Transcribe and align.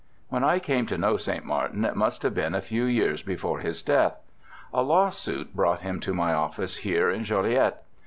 When 0.29 0.43
I 0.43 0.57
came 0.57 0.87
to 0.87 0.97
know 0.97 1.15
St. 1.15 1.45
Martin 1.45 1.85
it 1.85 1.95
must 1.95 2.23
have 2.23 2.33
been 2.33 2.55
a 2.55 2.61
few 2.63 2.85
years 2.85 3.21
before 3.21 3.59
his 3.59 3.83
death. 3.83 4.15
A 4.73 4.81
lawsuit 4.81 5.53
brought 5.55 5.81
him 5.81 5.99
to 5.99 6.13
my 6.15 6.33
office 6.33 6.77
here 6.77 7.11
in 7.11 7.23
Joliette. 7.23 7.83